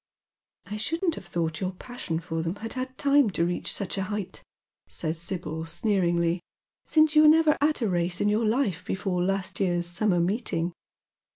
[0.65, 4.05] "I shouldn't have thought your passion for them had had time to reach such a
[4.05, 4.41] height,"
[4.87, 6.41] says Sibyl, sneeringly,
[6.87, 10.73] "since you never were at a race in your life before last year's summer meeting."